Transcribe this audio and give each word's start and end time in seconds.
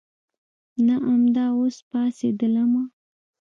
نه 0.85 0.95
امدا 1.11 1.45
اوس 1.57 1.77
پاڅېدلمه. 1.89 2.83